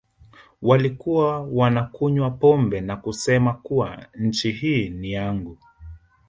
Walikuwa 0.61 1.41
wanakunywa 1.43 2.29
pombe 2.31 2.81
na 2.81 2.97
kusema 2.97 3.53
kuwa 3.53 4.05
nchi 4.15 4.51
hii 4.51 4.89
ni 4.89 5.11
yangu 5.11 5.57